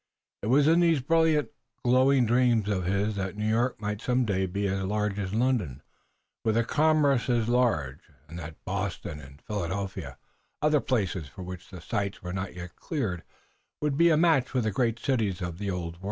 It 0.41 0.47
was 0.47 0.67
in 0.67 0.79
these 0.79 0.99
brilliant, 0.99 1.51
glowing 1.83 2.25
dreams 2.25 2.67
of 2.67 2.85
his 2.85 3.13
that 3.17 3.37
New 3.37 3.47
York 3.47 3.79
might 3.79 4.01
some 4.01 4.25
day 4.25 4.47
be 4.47 4.67
as 4.67 4.81
large 4.83 5.19
as 5.19 5.31
London, 5.31 5.83
with 6.43 6.57
a 6.57 6.63
commerce 6.63 7.29
as 7.29 7.47
large, 7.47 7.99
and 8.27 8.39
that 8.39 8.65
Boston 8.65 9.19
and 9.19 9.39
Philadelphia 9.43 10.07
and 10.17 10.17
other 10.63 10.81
places 10.81 11.27
for 11.27 11.43
which 11.43 11.69
the 11.69 11.81
sites 11.81 12.23
were 12.23 12.33
not 12.33 12.55
yet 12.55 12.75
cleared, 12.75 13.21
would 13.79 13.95
be 13.95 14.09
a 14.09 14.17
match 14.17 14.49
for 14.49 14.59
the 14.61 14.71
great 14.71 14.97
cities 14.97 15.39
of 15.39 15.59
the 15.59 15.69
Old 15.69 15.91
World. 15.97 15.99